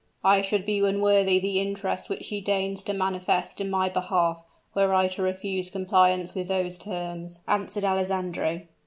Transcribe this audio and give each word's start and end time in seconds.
"I 0.23 0.41
should 0.41 0.65
be 0.65 0.79
unworthy 0.83 1.37
the 1.37 1.59
interest 1.59 2.09
which 2.09 2.23
she 2.23 2.41
deigns 2.41 2.83
to 2.85 2.91
manifest 2.93 3.61
in 3.61 3.69
my 3.69 3.87
behalf, 3.87 4.43
were 4.73 4.95
I 4.95 5.07
to 5.09 5.21
refuse 5.21 5.69
compliance 5.69 6.33
with 6.33 6.47
those 6.47 6.79
terms," 6.79 7.43
answered 7.47 7.83
Alessandro. 7.85 8.63